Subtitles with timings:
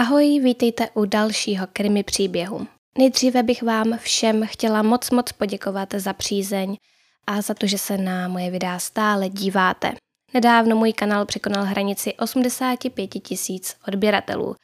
[0.00, 2.66] Ahoj, vítejte u dalšího krimi příběhu.
[2.98, 6.76] Nejdříve bych vám všem chtěla moc moc poděkovat za přízeň
[7.26, 9.92] a za to, že se na moje videa stále díváte.
[10.34, 14.54] Nedávno můj kanál překonal hranici 85 tisíc odběratelů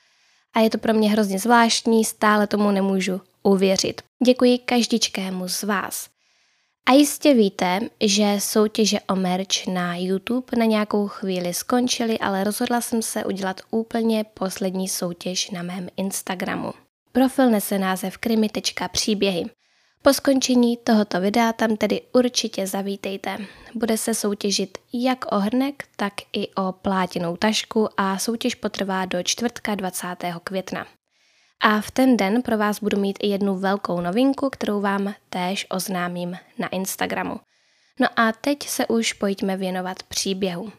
[0.54, 4.02] a je to pro mě hrozně zvláštní, stále tomu nemůžu uvěřit.
[4.26, 6.15] Děkuji každičkému z vás.
[6.88, 12.80] A jistě víte, že soutěže o merch na YouTube na nějakou chvíli skončily, ale rozhodla
[12.80, 16.72] jsem se udělat úplně poslední soutěž na mém Instagramu.
[17.12, 19.44] Profil nese název krimi.příběhy.
[20.02, 23.38] Po skončení tohoto videa tam tedy určitě zavítejte.
[23.74, 29.22] Bude se soutěžit jak o hrnek, tak i o plátěnou tašku a soutěž potrvá do
[29.22, 30.06] čtvrtka 20.
[30.44, 30.86] května.
[31.60, 35.66] A v ten den pro vás budu mít i jednu velkou novinku, kterou vám též
[35.70, 37.40] oznámím na Instagramu.
[38.00, 40.72] No a teď se už pojďme věnovat příběhu.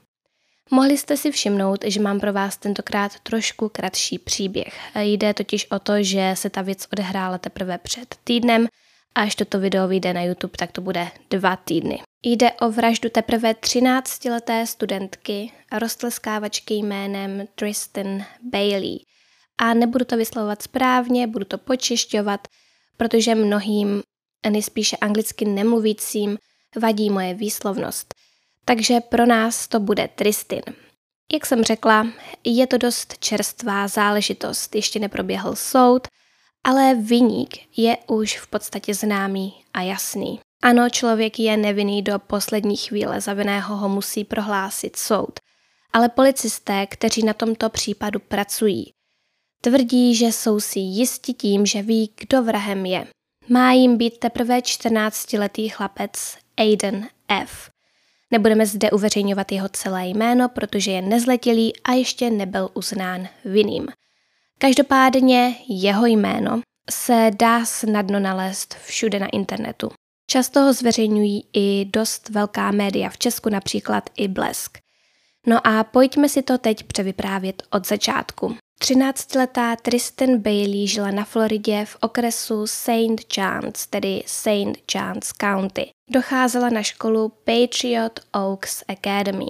[0.72, 4.80] Mohli jste si všimnout, že mám pro vás tentokrát trošku kratší příběh.
[5.00, 8.68] Jde totiž o to, že se ta věc odehrála teprve před týdnem,
[9.16, 12.02] až toto video vyjde na YouTube, tak to bude dva týdny.
[12.24, 18.98] Jde o vraždu teprve 13-leté studentky a roztleskávačky jménem Tristan Bailey–
[19.58, 22.48] a nebudu to vyslovovat správně, budu to počešťovat,
[22.98, 24.04] protože mnohým,
[24.50, 26.38] nejspíše anglicky nemluvícím,
[26.82, 28.14] vadí moje výslovnost.
[28.66, 30.62] Takže pro nás to bude Tristin.
[31.34, 32.08] Jak jsem řekla,
[32.44, 36.08] je to dost čerstvá záležitost, ještě neproběhl soud,
[36.64, 40.40] ale vyník je už v podstatě známý a jasný.
[40.64, 45.40] Ano, člověk je nevinný do poslední chvíle, za vinného ho musí prohlásit soud.
[45.94, 48.94] Ale policisté, kteří na tomto případu pracují,
[49.62, 53.08] Tvrdí, že jsou si jisti tím, že ví, kdo vrahem je.
[53.50, 57.70] Má jim být teprve 14-letý chlapec Aiden F.
[58.32, 63.88] Nebudeme zde uveřejňovat jeho celé jméno, protože je nezletilý a ještě nebyl uznán vinným.
[64.58, 69.92] Každopádně jeho jméno se dá snadno nalézt všude na internetu.
[70.30, 74.78] Často ho zveřejňují i dost velká média, v Česku například i Blesk.
[75.48, 78.56] No a pojďme si to teď převyprávět od začátku.
[78.82, 83.38] 13-letá Tristan Bailey žila na Floridě v okresu St.
[83.38, 84.96] John's, tedy St.
[84.96, 85.90] John's County.
[86.10, 89.46] Docházela na školu Patriot Oaks Academy.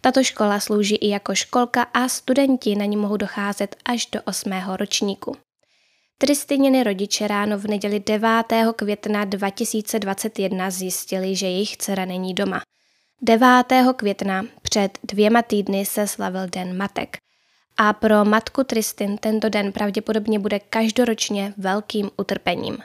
[0.00, 4.52] Tato škola slouží i jako školka a studenti na ní mohou docházet až do 8.
[4.76, 5.36] ročníku.
[6.18, 8.28] Tristininy rodiče ráno v neděli 9.
[8.76, 12.60] května 2021 zjistili, že jejich dcera není doma.
[13.22, 13.48] 9.
[13.96, 17.16] května před dvěma týdny se slavil Den matek–
[17.76, 22.78] a pro matku Tristin tento den pravděpodobně bude každoročně velkým utrpením.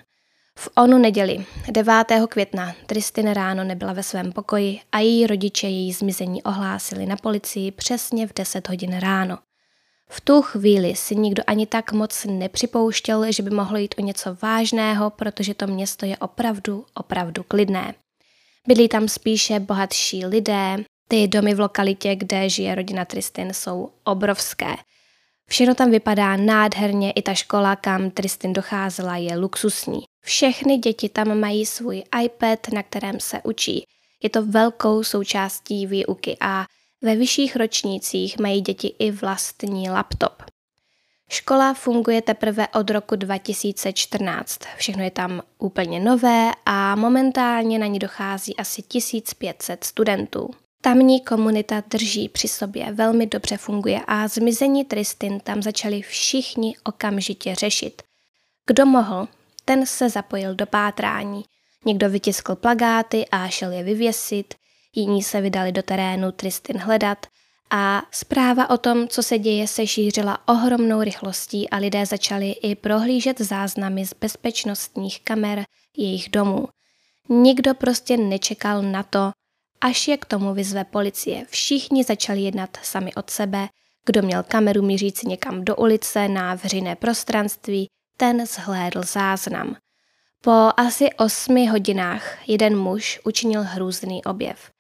[0.60, 1.94] V onu neděli, 9.
[2.30, 7.72] května, Tristin ráno nebyla ve svém pokoji a její rodiče její zmizení ohlásili na policii
[7.72, 9.38] přesně v 10 hodin ráno.
[10.10, 14.38] V tu chvíli si nikdo ani tak moc nepřipouštěl, že by mohlo jít o něco
[14.42, 17.94] vážného, protože to město je opravdu, opravdu klidné.
[18.68, 24.76] Byli tam spíše bohatší lidé, ty domy v lokalitě, kde žije rodina Tristin, jsou obrovské.
[25.50, 30.00] Všechno tam vypadá nádherně, i ta škola, kam Tristin docházela, je luxusní.
[30.22, 33.84] Všechny děti tam mají svůj iPad, na kterém se učí.
[34.24, 36.66] Je to velkou součástí výuky a
[37.02, 40.44] ve vyšších ročnících mají děti i vlastní laptop.
[41.30, 44.60] Škola funguje teprve od roku 2014.
[44.78, 50.50] Všechno je tam úplně nové a momentálně na ní dochází asi 1500 studentů.
[50.82, 57.56] Tamní komunita drží při sobě, velmi dobře funguje a zmizení Tristin tam začali všichni okamžitě
[57.56, 58.02] řešit.
[58.68, 59.28] Kdo mohl,
[59.66, 61.44] ten se zapojil do pátrání.
[61.86, 64.54] Někdo vytiskl plagáty a šel je vyvěsit,
[64.96, 67.26] jiní se vydali do terénu Tristin hledat
[67.70, 72.76] a zpráva o tom, co se děje, se šířila ohromnou rychlostí a lidé začali i
[72.76, 75.66] prohlížet záznamy z bezpečnostních kamer
[75.98, 76.68] jejich domů.
[77.30, 79.32] Nikdo prostě nečekal na to,
[79.82, 81.46] až je k tomu vyzve policie.
[81.50, 83.68] Všichni začali jednat sami od sebe,
[84.06, 87.88] kdo měl kameru mířící někam do ulice na veřejné prostranství,
[88.18, 89.76] ten zhlédl záznam.
[90.42, 94.72] Po asi osmi hodinách jeden muž učinil hrůzný objev.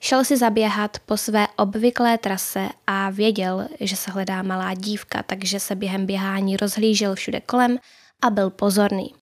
[0.00, 5.60] Šel si zaběhat po své obvyklé trase a věděl, že se hledá malá dívka, takže
[5.60, 7.78] se během běhání rozhlížel všude kolem
[8.22, 9.14] a byl pozorný.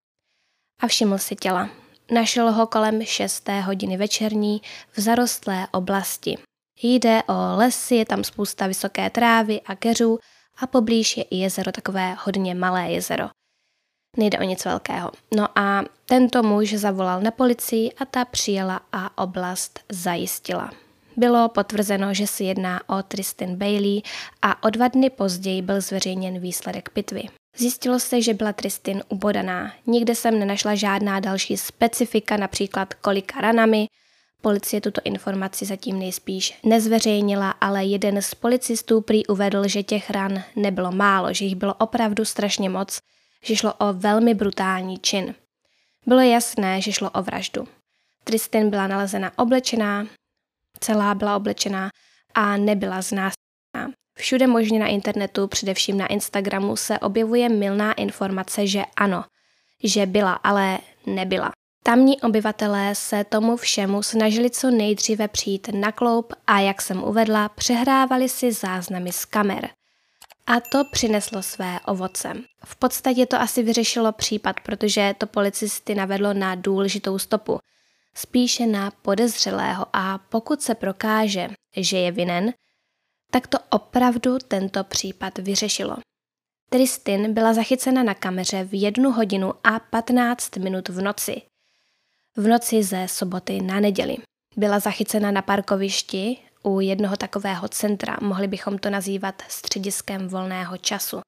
[0.80, 1.81] A všiml si těla.
[2.12, 3.48] Našel ho kolem 6.
[3.48, 4.62] hodiny večerní
[4.92, 6.38] v zarostlé oblasti.
[6.82, 10.18] Jde o lesy, je tam spousta vysoké trávy a keřů
[10.58, 13.28] a poblíž je i jezero, takové hodně malé jezero.
[14.16, 15.10] Nejde o nic velkého.
[15.36, 20.70] No a tento muž zavolal na policii a ta přijela a oblast zajistila.
[21.16, 24.02] Bylo potvrzeno, že se jedná o Tristan Bailey
[24.42, 27.22] a o dva dny později byl zveřejněn výsledek pitvy.
[27.56, 29.72] Zjistilo se, že byla Tristin ubodaná.
[29.86, 33.86] Nikde jsem nenašla žádná další specifika, například kolika ranami.
[34.40, 40.42] Policie tuto informaci zatím nejspíš nezveřejnila, ale jeden z policistů prý uvedl, že těch ran
[40.56, 42.98] nebylo málo, že jich bylo opravdu strašně moc,
[43.44, 45.34] že šlo o velmi brutální čin.
[46.06, 47.68] Bylo jasné, že šlo o vraždu.
[48.24, 50.06] Tristin byla nalezena oblečená,
[50.80, 51.90] celá byla oblečená
[52.34, 53.41] a nebyla znásilněná.
[54.14, 59.24] Všude možně na internetu, především na Instagramu, se objevuje milná informace, že ano,
[59.82, 61.52] že byla, ale nebyla.
[61.84, 67.48] Tamní obyvatelé se tomu všemu snažili co nejdříve přijít na kloup a jak jsem uvedla,
[67.48, 69.68] přehrávali si záznamy z kamer.
[70.46, 72.32] A to přineslo své ovoce.
[72.64, 77.58] V podstatě to asi vyřešilo případ, protože to policisty navedlo na důležitou stopu.
[78.14, 82.52] Spíše na podezřelého a pokud se prokáže, že je vinen,
[83.32, 85.96] tak to opravdu tento případ vyřešilo.
[86.70, 91.42] Tristin byla zachycena na kameře v jednu hodinu a 15 minut v noci.
[92.36, 94.16] V noci ze soboty na neděli.
[94.56, 101.20] Byla zachycena na parkovišti u jednoho takového centra, mohli bychom to nazývat střediskem volného času.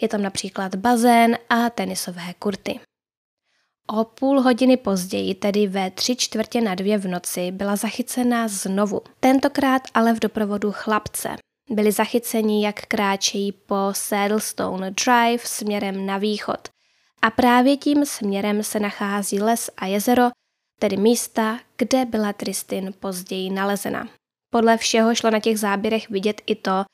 [0.00, 2.80] Je tam například bazén a tenisové kurty.
[3.86, 9.00] O půl hodiny později, tedy ve tři čtvrtě na dvě v noci, byla zachycena znovu.
[9.20, 11.36] Tentokrát ale v doprovodu chlapce.
[11.70, 16.68] Byli zachyceni, jak kráčejí po Saddlestone Drive směrem na východ.
[17.22, 20.22] A právě tím směrem se nachází les a jezero,
[20.78, 24.08] tedy místa, kde byla Tristin později nalezena.
[24.50, 26.84] Podle všeho šlo na těch záběrech vidět i to,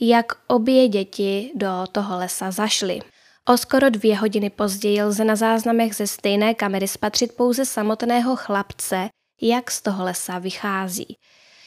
[0.00, 3.00] jak obě děti do toho lesa zašly.
[3.48, 9.08] O skoro dvě hodiny později lze na záznamech ze stejné kamery spatřit pouze samotného chlapce,
[9.42, 11.16] jak z toho lesa vychází.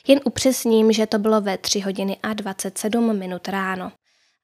[0.08, 3.92] Jen upřesním, že to bylo ve 3 hodiny a 27 minut ráno.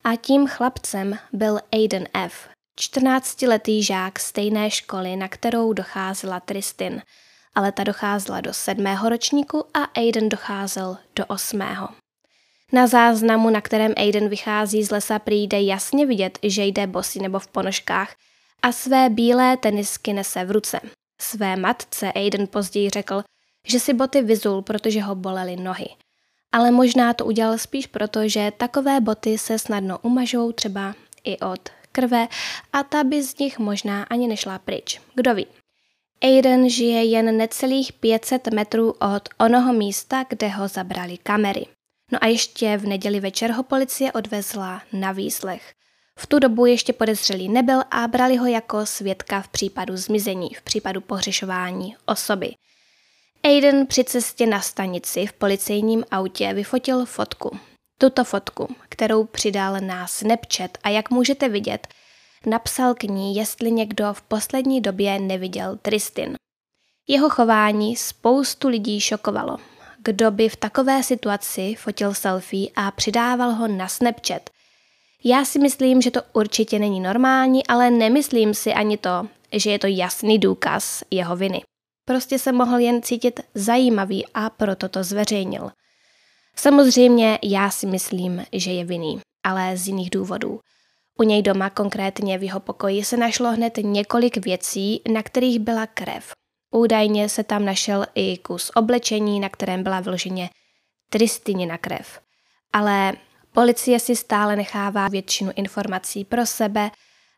[0.03, 2.49] A tím chlapcem byl Aiden F.,
[2.81, 7.01] 14-letý žák stejné školy, na kterou docházela Tristin,
[7.55, 11.89] ale ta docházela do sedmého ročníku a Aiden docházel do osmého.
[12.73, 17.39] Na záznamu, na kterém Aiden vychází z lesa, přijde jasně vidět, že jde bosy nebo
[17.39, 18.15] v ponožkách
[18.61, 20.79] a své bílé tenisky nese v ruce.
[21.21, 23.23] Své matce Aiden později řekl,
[23.67, 25.87] že si boty vyzul, protože ho bolely nohy.
[26.51, 31.69] Ale možná to udělal spíš proto, že takové boty se snadno umažou třeba i od
[31.91, 32.27] krve
[32.73, 35.01] a ta by z nich možná ani nešla pryč.
[35.15, 35.47] Kdo ví.
[36.21, 41.65] Aiden žije jen necelých 500 metrů od onoho místa, kde ho zabrali kamery.
[42.11, 45.73] No a ještě v neděli večer ho policie odvezla na výslech.
[46.19, 50.61] V tu dobu ještě podezřelý nebyl a brali ho jako svědka v případu zmizení, v
[50.61, 52.53] případu pohřešování osoby.
[53.43, 57.59] Aiden při cestě na stanici v policejním autě vyfotil fotku.
[57.97, 61.87] Tuto fotku, kterou přidal na Snapchat a jak můžete vidět,
[62.45, 66.35] napsal k ní, jestli někdo v poslední době neviděl Tristin.
[67.07, 69.57] Jeho chování spoustu lidí šokovalo.
[70.07, 74.49] Kdo by v takové situaci fotil selfie a přidával ho na Snapchat?
[75.23, 79.79] Já si myslím, že to určitě není normální, ale nemyslím si ani to, že je
[79.79, 81.61] to jasný důkaz jeho viny.
[82.05, 85.71] Prostě se mohl jen cítit zajímavý a proto to zveřejnil.
[86.55, 90.59] Samozřejmě já si myslím, že je vinný, ale z jiných důvodů.
[91.19, 95.87] U něj doma, konkrétně v jeho pokoji, se našlo hned několik věcí, na kterých byla
[95.87, 96.31] krev.
[96.77, 100.49] Údajně se tam našel i kus oblečení, na kterém byla vloženě
[101.67, 102.19] na krev.
[102.73, 103.13] Ale
[103.51, 106.91] policie si stále nechává většinu informací pro sebe,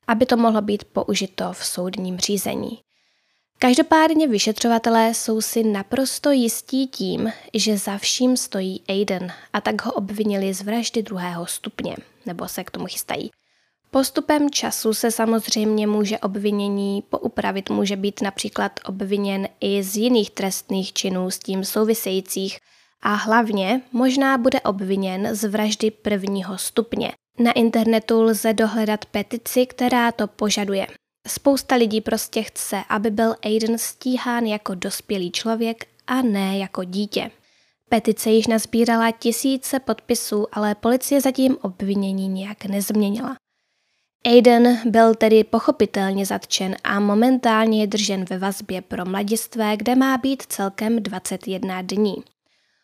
[0.08, 2.80] aby to mohlo být použito v soudním řízení.
[3.60, 9.94] Každopádně vyšetřovatelé jsou si naprosto jistí tím, že za vším stojí Aiden a tak ho
[9.94, 13.32] obvinili z vraždy druhého stupně, nebo se k tomu chystají.
[13.92, 20.94] Postupem času se samozřejmě může obvinění poupravit, může být například obviněn i z jiných trestných
[20.94, 22.58] činů s tím souvisejících
[23.02, 27.12] a hlavně možná bude obviněn z vraždy prvního stupně.
[27.40, 30.88] Na internetu lze dohledat petici, která to požaduje.
[31.28, 37.32] Spousta lidí prostě chce, aby byl Aiden stíhán jako dospělý člověk a ne jako dítě.
[37.90, 43.36] Petice již nazbírala tisíce podpisů, ale policie zatím obvinění nějak nezměnila.
[44.26, 50.18] Aiden byl tedy pochopitelně zatčen a momentálně je držen ve vazbě pro mladistvé, kde má
[50.18, 52.16] být celkem 21 dní.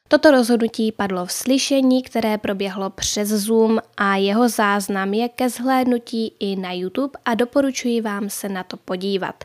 [0.07, 6.33] Toto rozhodnutí padlo v slyšení, které proběhlo přes Zoom a jeho záznam je ke zhlédnutí
[6.39, 9.43] i na YouTube a doporučuji vám se na to podívat.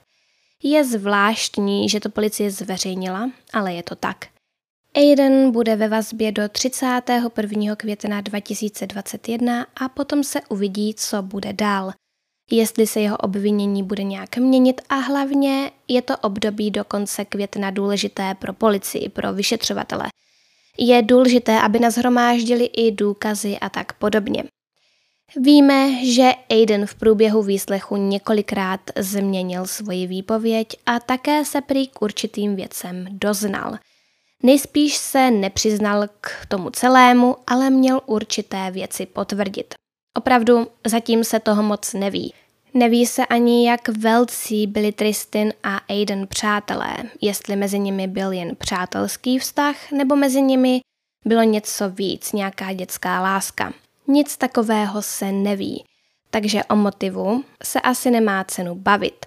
[0.63, 4.27] Je zvláštní, že to policie zveřejnila, ale je to tak.
[4.95, 7.77] Aiden bude ve vazbě do 31.
[7.77, 11.93] května 2021 a potom se uvidí, co bude dál.
[12.51, 17.71] Jestli se jeho obvinění bude nějak měnit a hlavně je to období do konce května
[17.71, 20.05] důležité pro policii, pro vyšetřovatele.
[20.79, 24.45] Je důležité, aby nazhromáždili i důkazy a tak podobně.
[25.37, 32.03] Víme, že Aiden v průběhu výslechu několikrát změnil svoji výpověď a také se prý k
[32.03, 33.79] určitým věcem doznal.
[34.43, 39.75] Nejspíš se nepřiznal k tomu celému, ale měl určité věci potvrdit.
[40.17, 42.35] Opravdu zatím se toho moc neví.
[42.75, 48.57] Neví se ani, jak velcí byli Tristan a Aiden přátelé, jestli mezi nimi byl jen
[48.57, 50.81] přátelský vztah, nebo mezi nimi
[51.27, 53.73] bylo něco víc, nějaká dětská láska.
[54.09, 55.85] Nic takového se neví,
[56.31, 59.27] takže o motivu se asi nemá cenu bavit.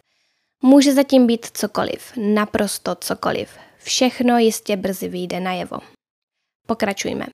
[0.62, 3.50] Může zatím být cokoliv, naprosto cokoliv.
[3.84, 5.78] Všechno jistě brzy vyjde najevo.
[6.68, 7.26] Pokračujme.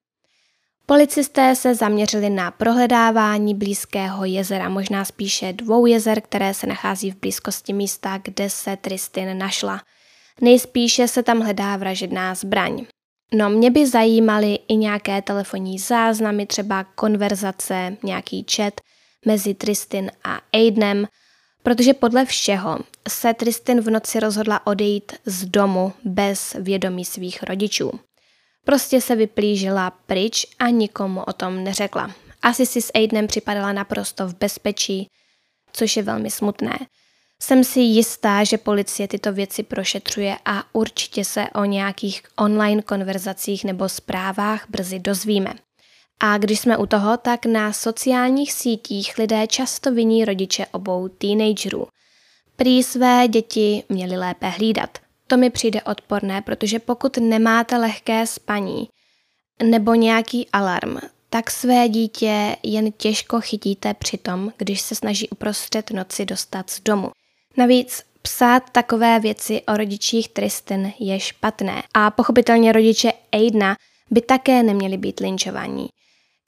[0.86, 7.20] Policisté se zaměřili na prohledávání blízkého jezera, možná spíše dvou jezer, které se nachází v
[7.20, 9.82] blízkosti místa, kde se Tristin našla.
[10.42, 12.86] Nejspíše se tam hledá vražedná zbraň.
[13.34, 18.74] No mě by zajímaly i nějaké telefonní záznamy, třeba konverzace, nějaký chat
[19.26, 21.08] mezi Tristin a Aidenem,
[21.64, 27.92] protože podle všeho se Tristin v noci rozhodla odejít z domu bez vědomí svých rodičů.
[28.66, 32.12] Prostě se vyplížila pryč a nikomu o tom neřekla.
[32.42, 35.08] Asi si s Aidenem připadala naprosto v bezpečí,
[35.74, 36.80] což je velmi smutné.
[37.42, 43.64] Jsem si jistá, že policie tyto věci prošetřuje a určitě se o nějakých online konverzacích
[43.64, 45.54] nebo zprávách brzy dozvíme.
[46.20, 51.88] A když jsme u toho, tak na sociálních sítích lidé často viní rodiče obou teenagerů.
[52.56, 54.98] Prý své děti měli lépe hlídat.
[55.28, 58.90] To mi přijde odporné, protože pokud nemáte lehké spaní
[59.64, 60.98] nebo nějaký alarm,
[61.30, 66.82] tak své dítě jen těžko chytíte při tom, když se snaží uprostřed noci dostat z
[66.82, 67.12] domu.
[67.58, 73.76] Navíc psát takové věci o rodičích Tristan je špatné a pochopitelně rodiče Aidna
[74.12, 75.90] by také neměli být linčovaní.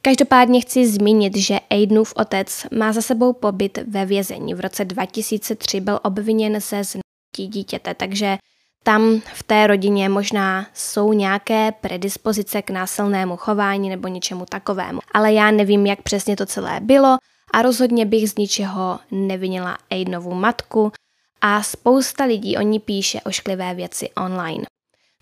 [0.01, 4.53] Každopádně chci zmínit, že Aidenův otec má za sebou pobyt ve vězení.
[4.53, 8.37] V roce 2003 byl obviněn ze znutí dítěte, takže
[8.83, 14.99] tam v té rodině možná jsou nějaké predispozice k násilnému chování nebo něčemu takovému.
[15.13, 17.17] Ale já nevím, jak přesně to celé bylo
[17.53, 20.91] a rozhodně bych z ničeho nevinila Aidenovu matku
[21.41, 24.63] a spousta lidí o ní píše ošklivé věci online.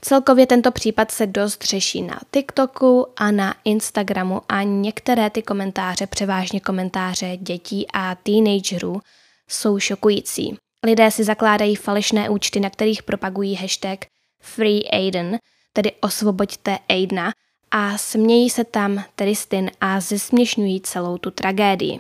[0.02, 6.08] Celkově tento případ se dost řeší na TikToku a na Instagramu a některé ty komentáře,
[6.08, 9.02] převážně komentáře dětí a teenagerů,
[9.48, 10.58] jsou šokující.
[10.86, 14.06] Lidé si zakládají falešné účty, na kterých propagují hashtag
[14.42, 15.40] Free Aiden,
[15.74, 17.32] tedy osvoboďte Aidena,
[17.72, 22.00] a smějí se tam Tristin a zesměšňují celou tu tragédii.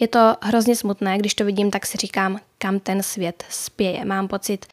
[0.00, 4.04] Je to hrozně smutné, když to vidím, tak si říkám, kam ten svět spěje.
[4.04, 4.66] Mám pocit,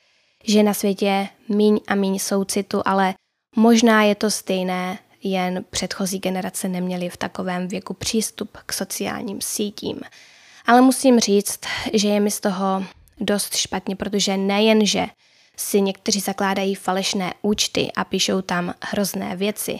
[0.43, 3.13] že na světě míň a míň soucitu, ale
[3.55, 9.99] možná je to stejné, jen předchozí generace neměly v takovém věku přístup k sociálním sítím.
[10.65, 11.59] Ale musím říct,
[11.93, 12.83] že je mi z toho
[13.19, 15.07] dost špatně, protože nejenže
[15.57, 19.79] si někteří zakládají falešné účty a píšou tam hrozné věci,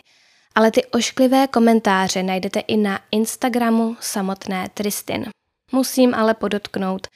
[0.55, 5.25] ale ty ošklivé komentáře najdete i na Instagramu samotné Tristin.
[5.71, 7.07] Musím ale podotknout,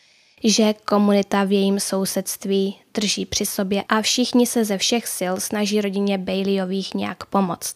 [0.44, 5.82] že komunita v jejím sousedství drží při sobě a všichni se ze všech sil snaží
[5.82, 7.76] rodině Baileyových nějak pomoct.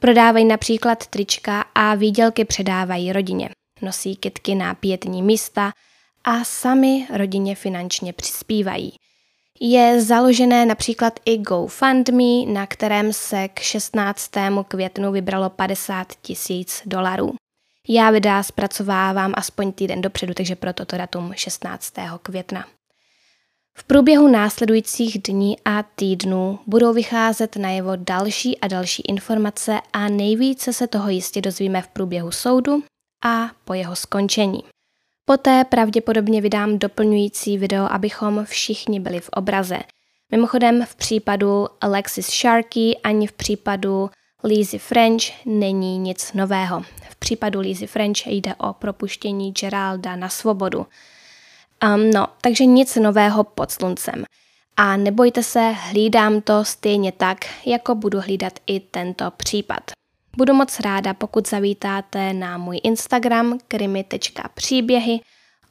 [0.00, 3.48] Prodávají například trička a výdělky předávají rodině.
[3.82, 5.72] Nosí kitky na pětní místa
[6.24, 8.92] a sami rodině finančně přispívají.
[9.60, 14.30] Je založené například i GoFundMe, na kterém se k 16.
[14.68, 17.34] květnu vybralo 50 tisíc dolarů.
[17.88, 21.94] Já videa zpracovávám aspoň týden dopředu, takže proto to datum 16.
[22.22, 22.66] května.
[23.78, 30.72] V průběhu následujících dní a týdnů budou vycházet najevo další a další informace a nejvíce
[30.72, 32.84] se toho jistě dozvíme v průběhu soudu
[33.24, 34.64] a po jeho skončení.
[35.24, 39.78] Poté pravděpodobně vydám doplňující video, abychom všichni byli v obraze.
[40.32, 44.10] Mimochodem v případu Alexis Sharkey ani v případu
[44.44, 46.82] Lizzie French není nic nového.
[47.10, 50.86] V případu Lizzie French jde o propuštění Geralda na svobodu.
[51.84, 54.24] Um, no, takže nic nového pod sluncem.
[54.76, 59.90] A nebojte se, hlídám to stejně tak, jako budu hlídat i tento případ.
[60.36, 65.20] Budu moc ráda, pokud zavítáte na můj Instagram krimi.příběhy.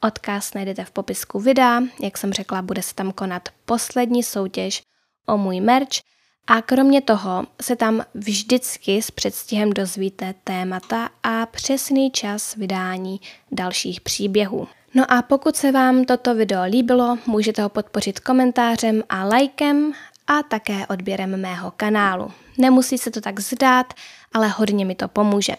[0.00, 1.80] Odkaz najdete v popisku videa.
[2.02, 4.82] Jak jsem řekla, bude se tam konat poslední soutěž
[5.26, 6.13] o můj merch
[6.46, 13.20] A kromě toho se tam vždycky s předstihem dozvíte témata a přesný čas vydání
[13.52, 14.68] dalších příběhů.
[14.94, 19.92] No a pokud se vám toto video líbilo, můžete ho podpořit komentářem a lajkem
[20.26, 22.30] a také odběrem mého kanálu.
[22.58, 23.94] Nemusí se to tak zdát,
[24.32, 25.56] ale hodně mi to pomůže.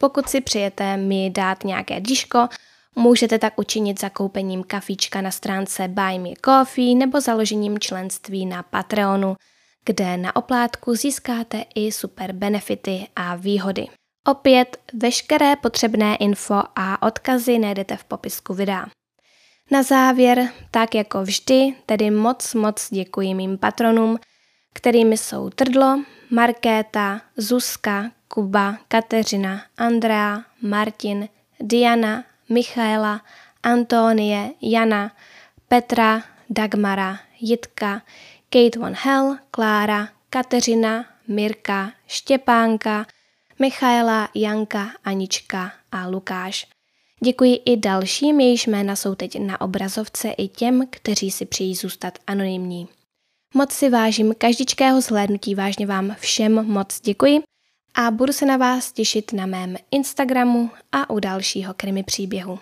[0.00, 2.48] Pokud si přijete mi dát nějaké díško,
[2.96, 9.36] můžete tak učinit zakoupením kafíčka na stránce Buy Me Coffee nebo založením členství na Patreonu,
[9.88, 13.86] kde na oplátku získáte i super benefity a výhody.
[14.26, 18.86] Opět veškeré potřebné info a odkazy najdete v popisku videa.
[19.70, 24.18] Na závěr, tak jako vždy, tedy moc moc děkuji mým patronům,
[24.74, 31.28] kterými jsou Trdlo, Markéta, Zuzka, Kuba, Kateřina, Andrea, Martin,
[31.60, 33.20] Diana, Michaela,
[33.62, 35.12] Antonie, Jana,
[35.68, 38.02] Petra, Dagmara, Jitka,
[38.50, 43.06] Kate Von Hell, Klára, Kateřina, Mirka, Štěpánka,
[43.58, 46.66] Michaela, Janka, Anička a Lukáš.
[47.24, 52.18] Děkuji i dalším, jejichž jména jsou teď na obrazovce i těm, kteří si přijí zůstat
[52.26, 52.88] anonymní.
[53.54, 57.40] Moc si vážím každičkého zhlédnutí, vážně vám všem moc děkuji
[57.94, 62.58] a budu se na vás těšit na mém Instagramu a u dalšího krimi příběhu.